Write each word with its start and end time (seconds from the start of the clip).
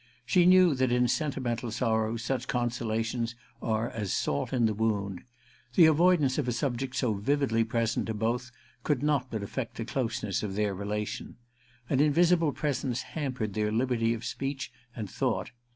She 0.25 0.47
knew 0.47 0.73
that 0.73 0.91
in 0.91 1.07
sentimental 1.07 1.69
sorrows 1.69 2.23
such 2.23 2.47
consolations 2.47 3.35
are 3.61 3.87
as 3.91 4.11
salt 4.11 4.51
in 4.51 4.65
the 4.65 4.73
wound. 4.73 5.21
The 5.75 5.85
avoidance 5.85 6.39
of 6.39 6.47
a 6.47 6.51
subject 6.51 6.95
so 6.95 7.13
vividly 7.13 7.63
present 7.63 8.07
to 8.07 8.15
both 8.15 8.51
could 8.81 9.03
not 9.03 9.29
but 9.29 9.43
affect 9.43 9.75
the 9.77 9.85
closeness 9.85 10.41
of 10.41 10.55
their 10.55 10.73
relation. 10.73 11.35
An 11.87 11.99
invisible 11.99 12.51
presence 12.51 13.03
hampered 13.13 13.53
their 13.53 13.71
liberty 13.71 14.11
of 14.15 14.25
speech 14.25 14.71
and 14.95 15.07
thought. 15.07 15.51